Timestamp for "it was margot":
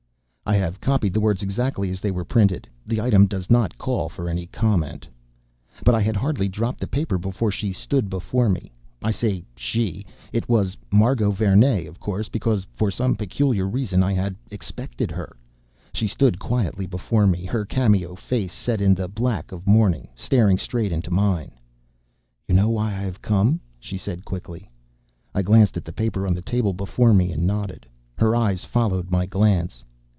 10.33-11.31